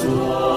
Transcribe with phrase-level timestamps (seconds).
[0.00, 0.49] Sua.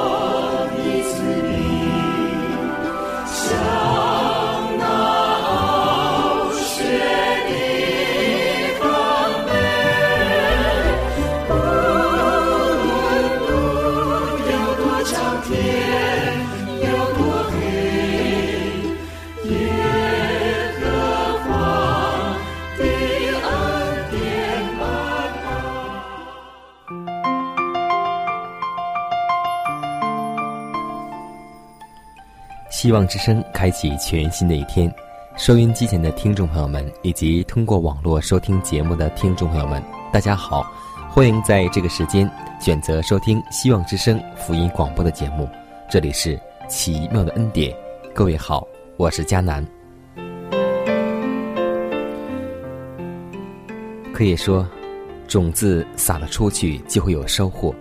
[32.84, 34.94] 希望之声开启全新的一天，
[35.38, 39.82] 收音机前的听众朋友们，以及通过网络收听节目的听众朋友们，
[40.12, 40.70] 大家好，
[41.10, 45.48] 欢迎在这个时间选择收听希望之声福音广播的节目。
[45.90, 47.74] 这里是奇妙的恩典，
[48.14, 49.66] 各位好，我是佳南。
[54.14, 54.68] 可以说，
[55.26, 57.74] 种子撒了出去就会有收获，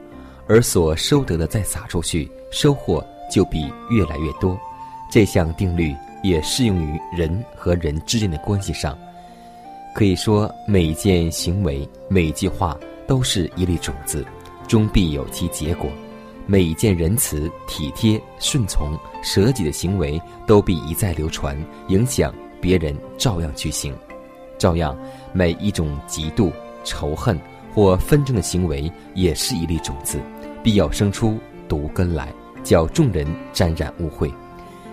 [0.46, 4.56] 而所收得的再撒出去，收获就比越来越多。
[5.12, 8.96] 这项定律也适用于人和人之间的关系上。
[9.94, 12.74] 可以说，每一件行为、每一句话
[13.06, 14.24] 都是一粒种子，
[14.66, 15.90] 终必有其结果；
[16.46, 21.54] 每一件仁慈、体贴、顺从、舍己的行为，都必一再流传，
[21.88, 23.94] 影响别人照样去行。
[24.56, 24.98] 照样，
[25.34, 26.50] 每一种嫉妒、
[26.84, 27.38] 仇恨
[27.74, 30.18] 或纷争的行为，也是一粒种子，
[30.62, 32.32] 必要生出毒根来，
[32.64, 34.32] 叫众人沾染污秽。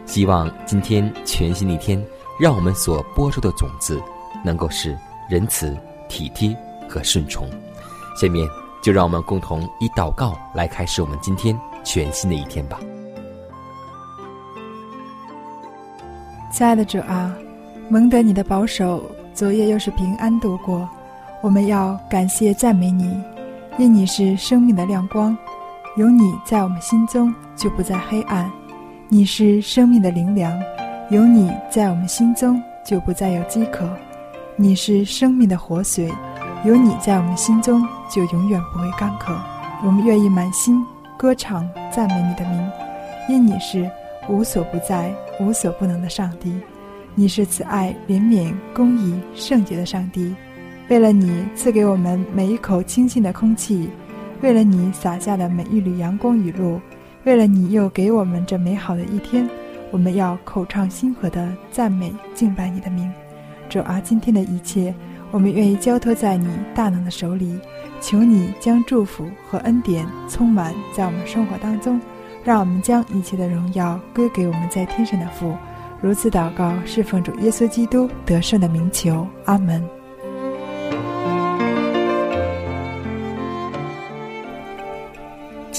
[0.10, 2.04] 希望今天全新的一天，
[2.40, 4.02] 让我们所播出的种子，
[4.44, 4.98] 能够是
[5.30, 5.78] 仁慈、
[6.08, 6.58] 体贴
[6.90, 7.48] 和顺从。
[8.20, 8.50] 下面
[8.82, 12.80] 就让我们共同以祷告来开始我们今天全新的一天吧。
[16.52, 17.32] 亲爱的主啊，
[17.88, 19.04] 蒙得你的保守，
[19.36, 20.90] 昨夜又是平安度过。
[21.40, 23.16] 我们要感谢赞美你，
[23.78, 25.38] 因你是生命的亮光，
[25.98, 28.52] 有你在我们心中，就不再黑暗。
[29.12, 30.56] 你是生命的灵粮，
[31.10, 33.88] 有你在我们心中就不再有饥渴；
[34.56, 36.14] 你是生命的活水，
[36.64, 39.36] 有你在我们心中就永远不会干渴。
[39.84, 40.86] 我们愿意满心
[41.18, 42.70] 歌唱赞美你的名，
[43.28, 43.90] 因你是
[44.28, 46.56] 无所不在、无所不能的上帝。
[47.16, 50.36] 你是慈爱、怜悯、公义、圣洁的上帝。
[50.88, 53.90] 为了你赐给我们每一口清新的空气，
[54.42, 56.80] 为了你洒下的每一缕阳光雨露。
[57.26, 59.48] 为了你又给我们这美好的一天，
[59.92, 63.12] 我们要口唱心和的赞美敬拜你的名。
[63.70, 64.94] 主啊，今天的一切，
[65.32, 67.60] 我们愿意交托在你大能的手里，
[68.02, 72.00] 求你将祝福和恩典充满在我们生活当中，
[72.44, 75.54] 让我们将一切的荣耀归给我们在天上的父。
[76.02, 79.28] 如此祷告，是奉主耶稣基督得胜的名求。
[79.46, 79.99] 阿门。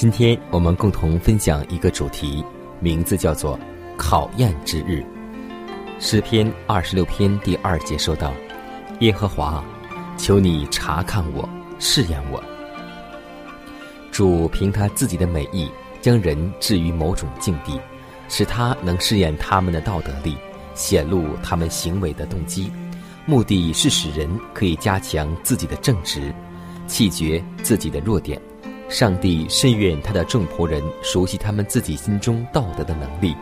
[0.01, 2.43] 今天我们共同分享一个主题，
[2.79, 3.59] 名字叫做
[3.95, 5.05] “考验之日”。
[6.01, 8.33] 诗篇二十六篇第二节说道
[9.01, 9.63] ：“耶和华，
[10.17, 11.47] 求你查看我，
[11.77, 12.43] 试验我。
[14.11, 15.69] 主凭他自己的美意，
[16.01, 17.79] 将人置于某种境地，
[18.27, 20.35] 使他能试验他们的道德力，
[20.73, 22.71] 显露他们行为的动机，
[23.27, 26.33] 目的是使人可以加强自己的正直，
[26.87, 28.41] 弃绝自己的弱点。”
[28.91, 33.33] 上帝深愿他的众仆人熟悉他们自己心中道德的能力，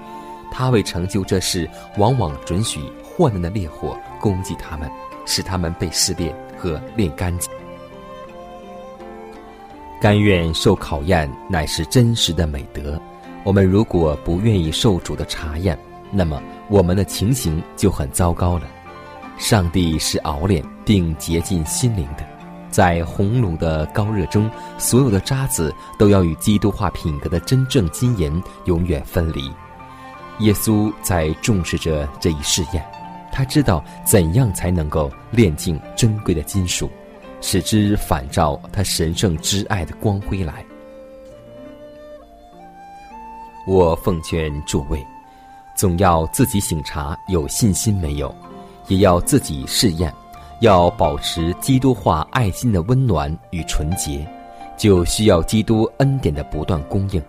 [0.51, 1.67] 他为成就这事，
[1.97, 4.87] 往往准许患难的烈火攻击他们，
[5.25, 7.51] 使他们被试炼和炼干净。
[9.99, 13.01] 甘愿受考验乃是真实的美德。
[13.43, 15.77] 我们如果不愿意受主的查验，
[16.11, 18.67] 那么我们的情形就很糟糕了。
[19.39, 22.38] 上帝是熬炼并洁净心灵的。
[22.71, 28.31] 在红炉的高热中，所有的渣子都要与基督化品格的真正金颜
[28.65, 29.51] 永远分离。
[30.39, 32.85] 耶稣在重视着这一试验，
[33.31, 36.89] 他知道怎样才能够炼净珍贵的金属，
[37.41, 40.65] 使之反照他神圣之爱的光辉来。
[43.67, 45.05] 我奉劝诸位，
[45.75, 48.33] 总要自己醒察有信心没有，
[48.87, 50.11] 也要自己试验，
[50.59, 54.27] 要保持基督化爱心的温暖与纯洁，
[54.77, 57.23] 就需要基督恩典的不断供应。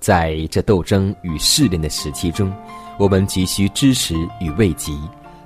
[0.00, 2.52] 在这斗争与试炼的时期中，
[2.98, 4.92] 我们急需支持与慰藉，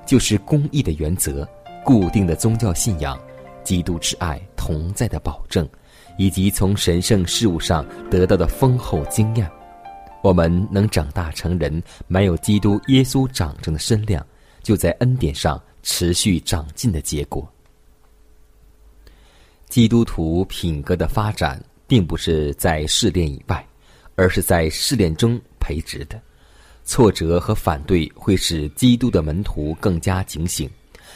[0.07, 1.49] 就是公义的原则、
[1.85, 3.19] 固定的宗教信仰、
[3.65, 5.69] 基督之爱同在的保证，
[6.19, 9.51] 以及从神圣事物上得到的丰厚经验。
[10.23, 14.25] 我们能长大成人，没有基督耶稣长成的身量，
[14.63, 17.47] 就在恩典上持续长进的结果。
[19.69, 23.67] 基督徒品格的发展，并不是在试炼以外，
[24.17, 26.21] 而是在试炼中培植的。
[26.85, 30.69] 挫折和反对会使基督的门徒更加警醒，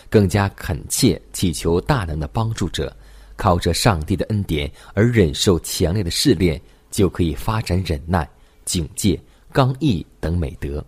[0.08, 2.96] 更加恳切祈求大能的帮助者，
[3.36, 6.60] 靠着上帝的恩典而忍受强烈的试炼，
[6.90, 8.28] 就可以发展忍耐。
[8.64, 9.20] 警戒、
[9.52, 10.84] 刚毅等美德，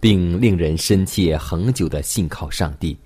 [0.00, 2.98] 并令人深切恒久的信靠上帝。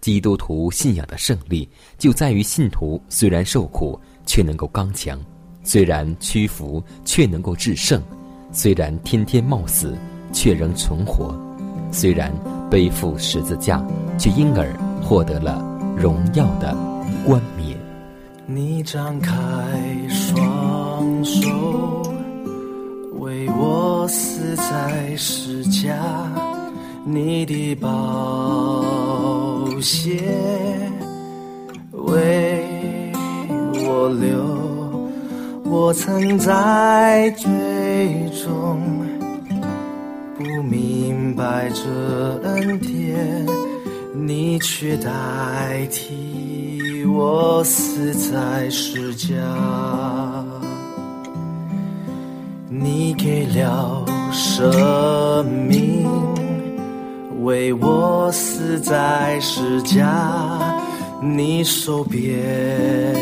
[0.00, 1.68] 基督徒信仰的胜利，
[1.98, 5.18] 就在于信徒虽然受苦，却能够刚强；
[5.62, 8.00] 虽然屈服，却能够制胜；
[8.52, 9.96] 虽然天天冒死，
[10.32, 11.34] 却仍存活；
[11.92, 12.32] 虽然
[12.70, 13.84] 背负十字架，
[14.18, 14.72] 却因而
[15.02, 15.62] 获得了
[15.96, 16.76] 荣耀的
[17.24, 17.78] 冠冕。
[18.46, 19.34] 你张开
[20.08, 22.02] 双手。
[23.18, 25.98] 为我死在世家，
[27.04, 28.80] 你的宝
[29.80, 30.22] 血
[31.92, 33.12] 为
[33.86, 35.10] 我流，
[35.64, 37.48] 我曾在最
[38.44, 38.80] 终
[40.36, 43.46] 不明白这恩典，
[44.14, 49.34] 你却代替我死在世家。
[52.70, 56.06] 你给了生命，
[57.48, 60.60] 为我死在世家。
[61.22, 63.16] 你手边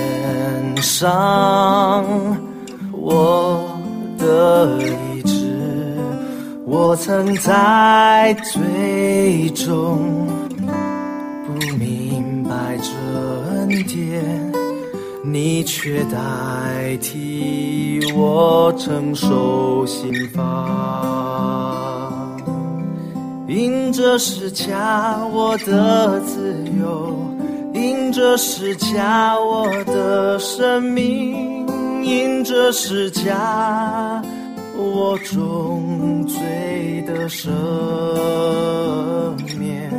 [0.82, 2.04] 上
[2.90, 3.64] 我
[4.18, 4.82] 的
[5.14, 5.56] 意志，
[6.66, 10.26] 我曾在最终
[11.46, 12.90] 不明白这
[13.52, 14.24] 恩典。
[15.22, 20.42] 你却代替我承受刑罚，
[23.46, 27.16] 因着是家我的自由，
[27.72, 31.66] 因着是家我的生命，
[32.02, 34.20] 因着是家
[34.76, 37.48] 我重罪的赦
[39.58, 39.92] 免，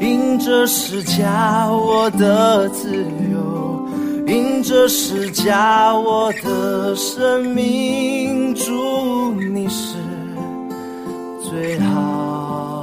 [0.00, 3.04] 因着是家我的自由。
[4.26, 9.98] 因这是加我的生命，祝你是
[11.42, 12.73] 最好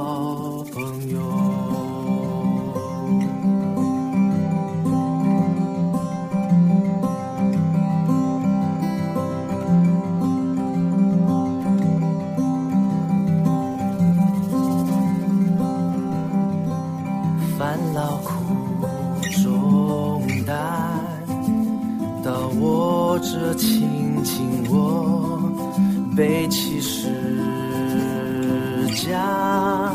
[23.44, 25.50] 这亲近我，
[26.16, 27.08] 背起十
[28.94, 29.92] 架，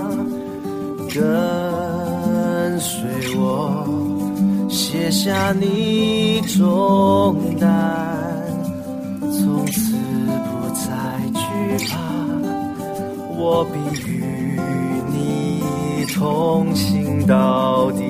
[1.13, 3.00] 跟随
[3.38, 3.88] 我，
[4.68, 8.44] 卸下你重担，
[9.22, 10.92] 从此不再
[11.34, 11.39] 惧
[11.88, 11.98] 怕，
[13.34, 13.80] 我必
[14.12, 14.22] 与
[15.13, 15.16] 你
[16.13, 18.04] 同行到底。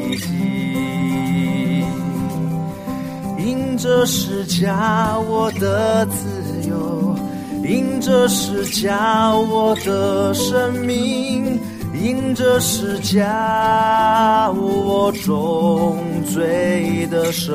[3.48, 7.16] 因着是加我的自由，
[7.64, 11.58] 因着是加我的生命，
[11.94, 17.54] 因着是加我重罪的赦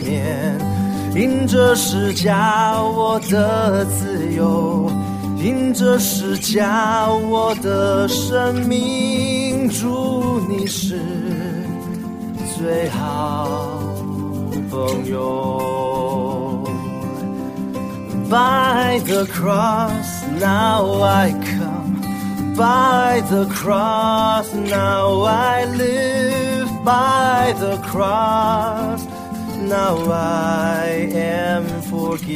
[0.00, 0.58] 免，
[1.14, 4.90] 因着是加我的自由，
[5.36, 11.00] 因着是加我的生命，祝你是
[12.58, 13.78] 最好。
[14.72, 16.64] 朋友
[18.30, 22.00] ，By the cross now I come,
[22.56, 29.04] by the cross now I live, by the cross
[29.60, 32.32] now I am forgiven.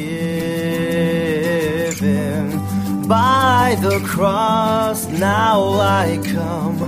[3.08, 6.78] By the cross now I come.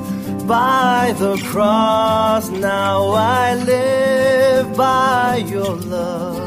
[0.47, 6.47] By the cross now I live by your love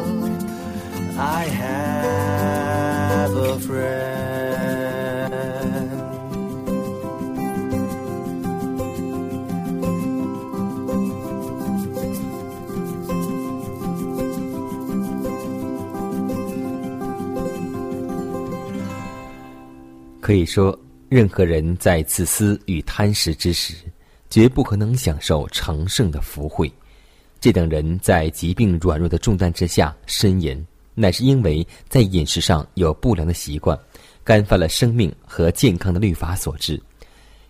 [1.17, 2.01] I have
[3.21, 4.11] have a friend.
[20.21, 23.73] “可以说，任何人在自私与贪食之时，
[24.29, 26.71] 绝不可能享受成圣的福慧。
[27.41, 33.77] 这等人在疾病软弱的重担之下呻吟，乃是因为在饮食上有不良的习惯，
[34.23, 36.79] 干犯了生命和健康的律法所致。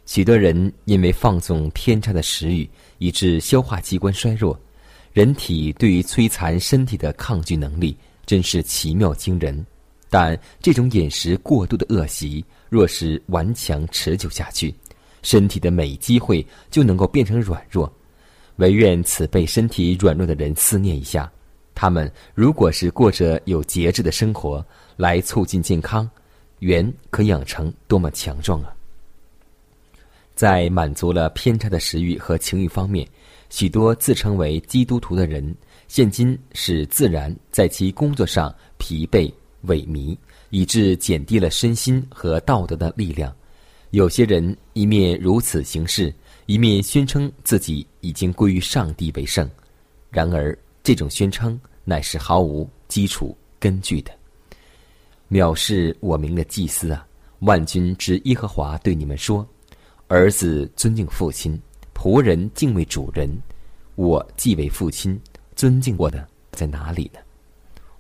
[0.06, 2.68] 许多人因为放纵偏差的食欲，
[3.00, 4.58] 以致消化器官衰弱，
[5.12, 7.94] 人体对于摧残身体的抗拒能力
[8.26, 9.66] 真是奇妙惊人。
[10.10, 14.74] 但这种饮食过度的恶习，若是顽强持久下去，
[15.22, 17.94] 身体的每机会就能够变成软弱，
[18.62, 21.30] 唯愿此被身体软弱的人思念一下，
[21.74, 24.64] 他们如果是过着有节制的生活，
[24.98, 26.08] 来促进健康，
[26.60, 28.72] 原可养成多么强壮啊！
[30.36, 33.08] 在满足了偏差的食欲和情欲方面，
[33.50, 35.56] 许多自称为基督徒的人，
[35.88, 39.34] 现今是自然在其工作上疲惫
[39.66, 40.16] 萎靡，
[40.52, 43.36] 以致减低了身心和道德的力量。
[43.90, 46.14] 有些人一面如此行事，
[46.52, 49.50] 一面宣称自己已经归于上帝为圣。
[50.10, 54.12] 然而，这种宣称乃是毫无基础根据的。
[55.30, 57.08] 藐视我名的祭司啊，
[57.40, 59.48] 万军之耶和华对你们说
[60.10, 61.58] ：“儿子尊敬父亲，
[61.96, 63.30] 仆人敬畏主人。
[63.96, 65.18] 我既为父亲，
[65.56, 67.20] 尊敬我的在哪里呢？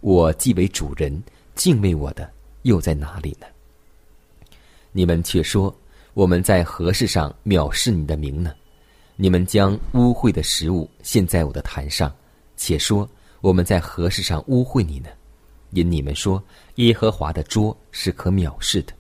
[0.01, 1.23] 我既为主人，
[1.55, 2.29] 敬畏我的
[2.63, 3.47] 又在哪里呢？
[4.91, 5.73] 你们却说。”
[6.13, 8.53] 我们在何事上藐视你的名呢？
[9.15, 12.13] 你们将污秽的食物献在我的坛上，
[12.57, 15.07] 且说我们在何事上污秽你呢？
[15.69, 16.43] 因你们说
[16.75, 18.91] 耶和华的桌是可藐视的。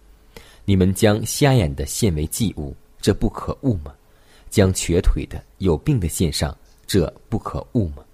[0.63, 3.93] 你们将瞎眼的献为祭物，这不可恶吗？
[4.49, 8.05] 将瘸腿的、有病的献上，这不可恶吗？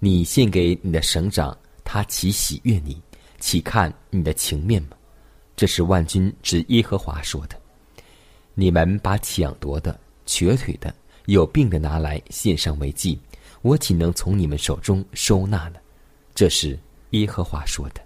[0.00, 3.00] 你献给你的省长，他岂喜悦你？
[3.38, 4.96] 岂看你的情面吗？
[5.54, 7.60] 这是万军之耶和华说的。
[8.54, 10.94] 你们把抢夺的、瘸腿的、
[11.26, 13.18] 有病的拿来献上为祭，
[13.62, 15.76] 我岂能从你们手中收纳呢？
[16.34, 16.78] 这是
[17.10, 18.00] 耶和华说的。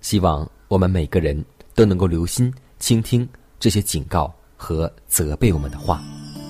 [0.00, 1.44] 希望我们每个人
[1.74, 6.02] 都能够留心倾听这些警告和责备我们的话，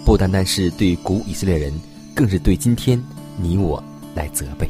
[0.05, 1.73] 不单单是对古以色列人，
[2.15, 3.03] 更是对今天
[3.37, 3.83] 你我
[4.15, 4.69] 来责备。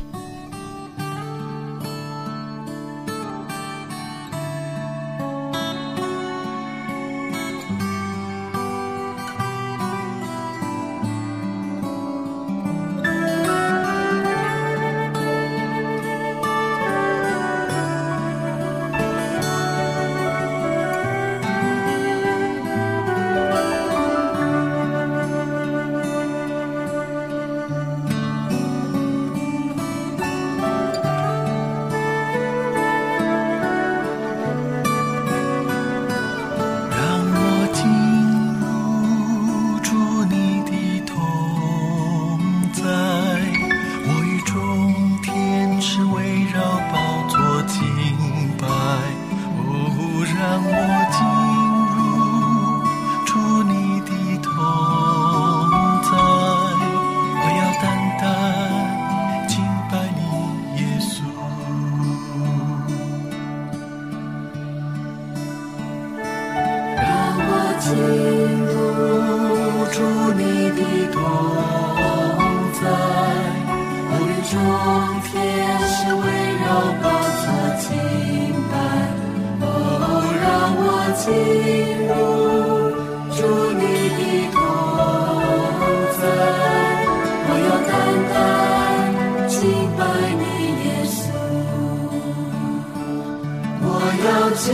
[94.54, 94.72] 敬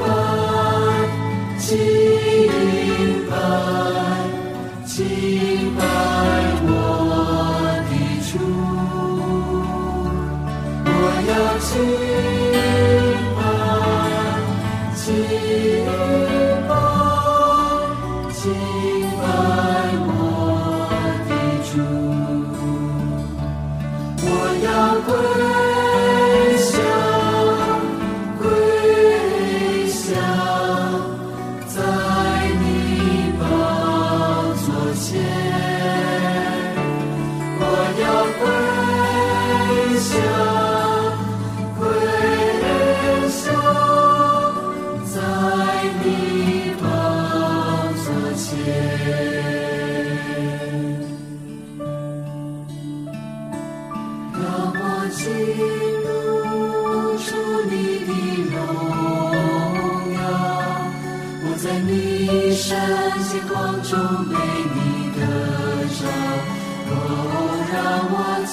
[0.00, 0.06] 拜，
[1.58, 1.70] 敬
[3.30, 3.99] 拜。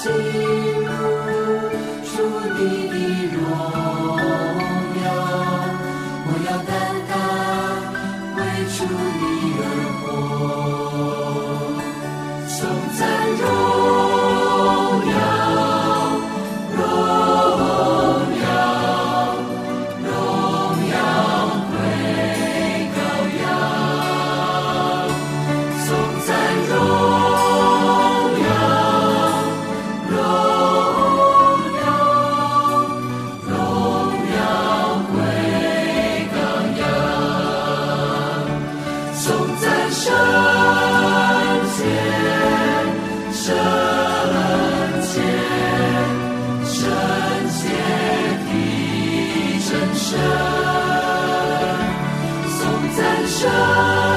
[0.04, 0.47] 让
[53.40, 54.07] shine.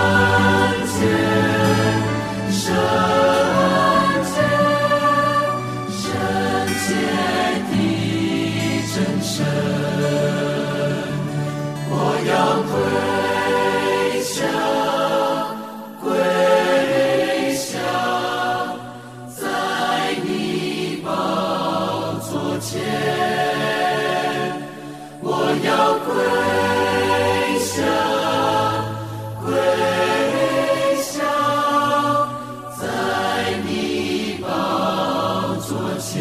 [36.12, 36.20] 前，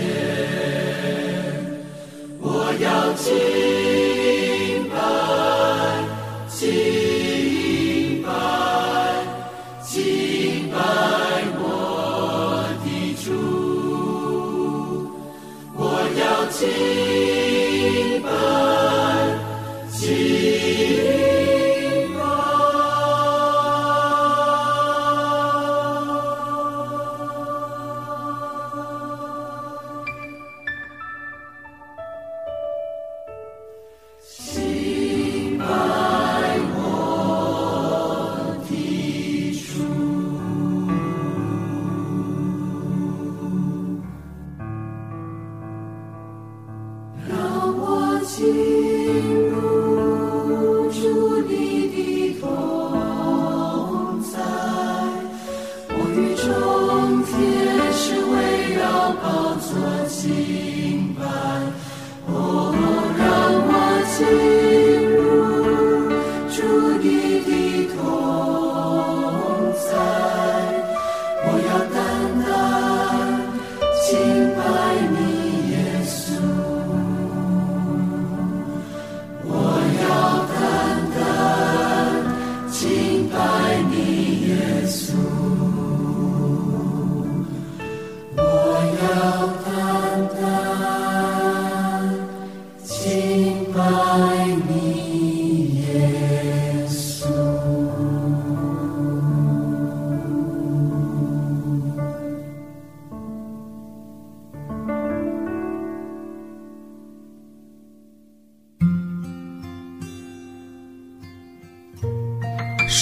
[2.41, 3.70] 我要敬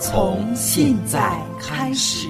[0.00, 2.28] 从现在开始。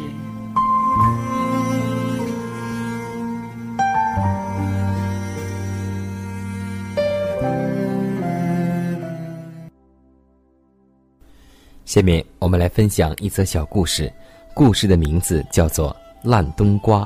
[11.84, 14.12] 下面我们来分享一则小故事，
[14.52, 15.90] 故事的名字叫做
[16.28, 17.02] 《烂冬瓜》。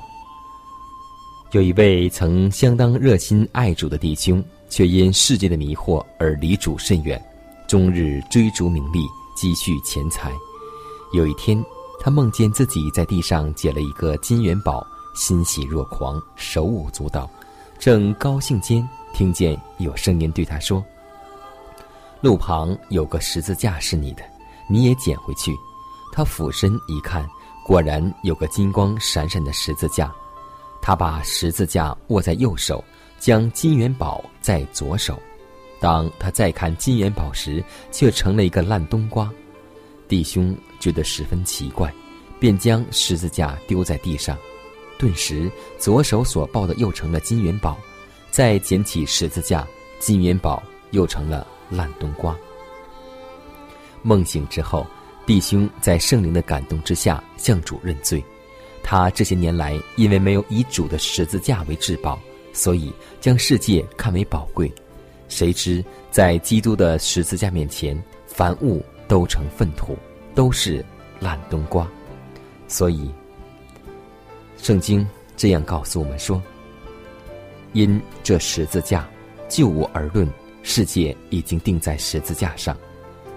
[1.53, 7.23] 有一位曾相当热心爱主的弟兄，却因世界的迷惑而离主甚远，
[7.67, 9.01] 终日追逐名利，
[9.37, 10.31] 积蓄钱财。
[11.13, 11.65] 有一天，
[11.99, 17.29] 他梦见自己在地上捡了一个金元宝，欣喜若狂，手舞足蹈。
[17.79, 20.85] 正高兴间，听见有声音对他说
[22.21, 24.23] ：“路旁有个十字架是你的，
[24.69, 25.57] 你也捡回去。”
[26.13, 27.27] 他俯身一看，
[27.65, 30.13] 果然有个金光闪闪的十字架。
[30.83, 32.85] 他把十字架握在右手，
[33.19, 35.19] 将金元宝在左手。
[35.81, 39.31] 当他再看金元宝时，却成了一个烂冬瓜。
[40.09, 41.93] 弟兄觉得十分奇怪，
[42.39, 44.37] 便将十字架丢在地上，
[44.99, 47.77] 顿时左手所抱的又成了金元宝，
[48.31, 49.67] 再捡起十字架，
[49.99, 52.37] 金元宝又成了烂冬瓜。
[54.03, 54.87] 梦醒之后，
[55.27, 58.23] 弟兄在圣灵的感动之下向主认罪。
[58.83, 62.19] 他这些年来因为没有以主的十字架为至宝，
[62.53, 64.73] 所以将世界看为宝贵。
[65.29, 69.99] 谁知在基督的十字架面前，凡物都成粪土，
[70.39, 70.85] 都是
[71.19, 71.85] 烂冬瓜。
[72.69, 73.11] 所以，
[74.57, 75.05] 圣经
[75.37, 76.41] 这样告诉我们说：
[77.73, 79.05] 因这十字架，
[79.49, 82.73] 就我而论，世界已经定在十字架上；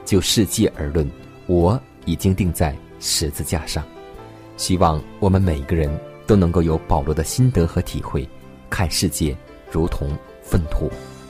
[0.06, 1.10] 就世界而论，
[1.48, 3.84] 我已经定在十字架上。
[4.56, 5.90] 希望我们每个人
[6.28, 8.30] 都能够有保罗的心得和体会，
[8.70, 9.36] 看世界
[9.72, 10.88] 如同粪土，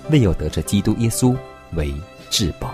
[0.09, 1.33] 唯有得着基督耶稣
[1.75, 1.93] 为
[2.29, 2.73] 至宝。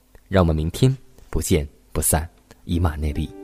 [0.31, 0.95] 让我们明天
[1.29, 2.25] 不见不散，
[2.63, 3.40] 以马内利。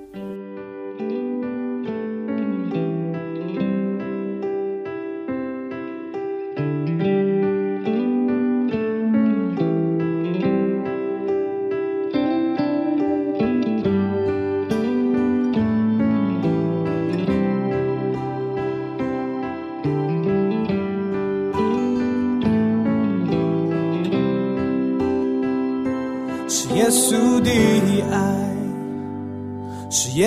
[26.50, 26.90] 是耶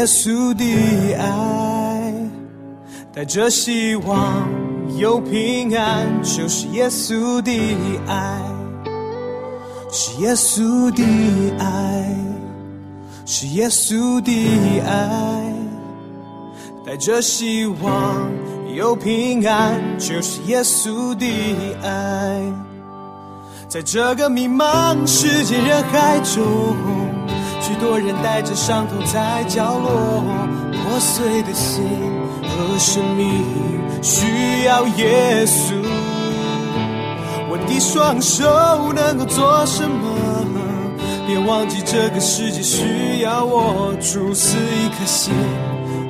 [0.04, 2.12] 稣的爱，
[3.12, 4.48] 带着希望
[4.98, 7.50] 有平安，就是耶稣的
[8.06, 8.40] 爱，
[9.90, 11.02] 是耶稣的
[11.58, 12.06] 爱，
[13.24, 15.54] 是耶稣的爱，
[16.84, 18.30] 带着希望
[18.74, 21.26] 有平安，就是耶稣的
[21.82, 22.40] 爱，
[23.70, 26.76] 在这个迷茫世界人海中。
[27.60, 30.24] 许多人带着伤痛在角落，
[30.72, 31.84] 破碎的心
[32.42, 33.44] 和生命
[34.02, 35.74] 需要耶稣。
[37.48, 40.44] 我的双手能够做什么？
[41.28, 45.32] 别忘记这个世界需要我，主死一颗心，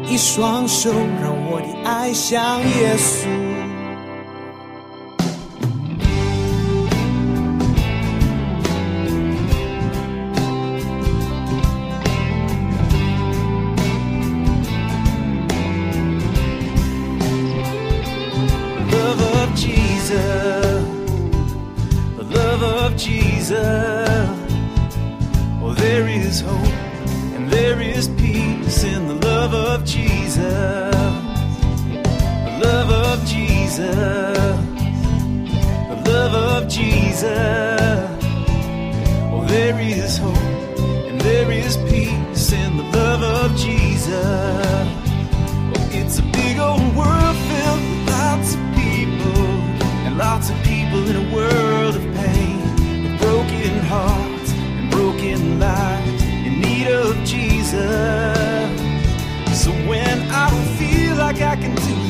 [0.09, 0.90] 一双手，
[1.23, 3.49] 让我的爱像耶稣。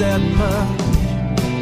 [0.01, 0.81] That much.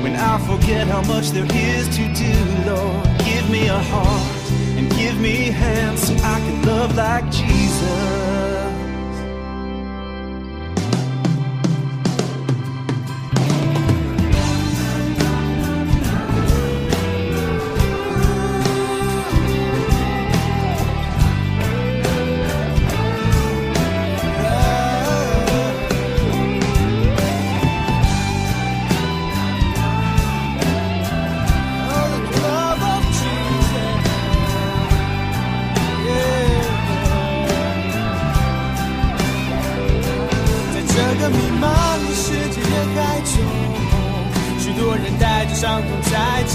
[0.03, 2.35] When I forget how much there is to do,
[2.71, 8.38] Lord, give me a heart and give me hands so I can love like Jesus.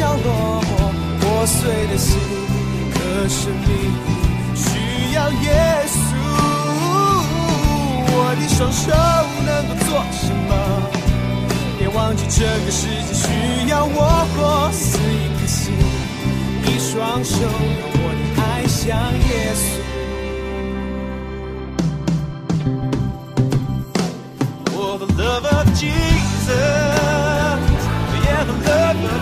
[0.04, 0.28] 要落
[0.68, 0.72] 寞
[1.22, 2.20] 破碎的心，
[2.94, 2.96] 可
[3.30, 3.68] 是你
[4.54, 4.68] 需
[5.16, 5.48] 要耶
[5.88, 5.96] 稣。
[8.16, 8.84] 我的双手
[9.48, 10.52] 能够做什么？
[11.80, 13.26] 别忘记这个世界需
[13.70, 13.98] 要我。
[14.38, 15.62] 我是一颗心，
[16.66, 17.36] 一双手，
[17.96, 18.82] 我的爱像
[19.30, 19.64] 耶稣。
[24.76, 26.50] Oh love of Jesus,
[28.26, 29.22] yeah the love of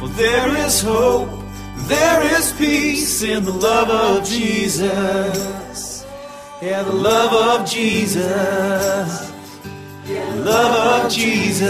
[0.00, 1.40] Well, there is hope
[1.90, 6.06] there is peace in the love of Jesus.
[6.62, 9.32] Yeah, the love of Jesus.
[10.06, 11.68] The love of Jesus.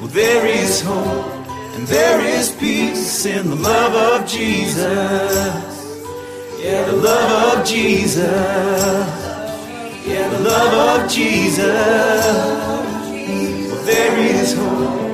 [0.00, 1.26] Well, there is hope
[1.76, 4.84] and there is peace in the love of Jesus.
[6.60, 8.26] Yeah, the love of Jesus.
[10.04, 11.66] Yeah, the love of Jesus.
[13.86, 15.07] There is hope.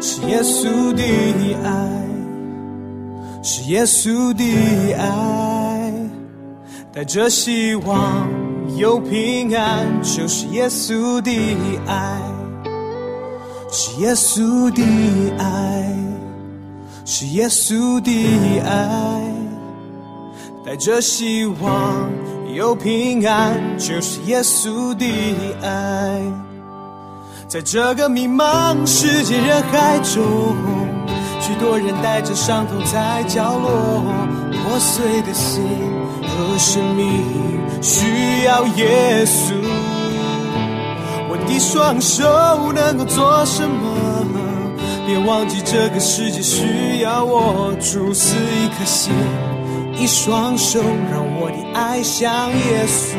[0.00, 1.02] 是耶稣的
[1.64, 1.68] 爱，
[3.42, 5.57] 是耶稣的爱，
[6.98, 8.28] 带着希望
[8.76, 11.30] 有平安，就是耶稣的
[11.86, 12.20] 爱，
[13.70, 14.82] 是耶稣的
[15.38, 15.96] 爱，
[17.04, 19.22] 是耶稣的爱，
[20.66, 22.10] 带着希望
[22.52, 25.06] 有平安，就是耶稣的
[25.62, 26.20] 爱。
[27.46, 30.56] 在这个迷茫世界人海中，
[31.40, 34.02] 许多人带着伤痛在角落，
[34.50, 35.62] 破碎的心
[36.38, 37.24] 和生命
[37.82, 39.54] 需要耶稣。
[41.28, 43.96] 我的双手能够做什么？
[45.04, 49.12] 别忘记这个世界需要我，主赐一颗心，
[49.98, 53.16] 一双手，让我的爱像耶稣。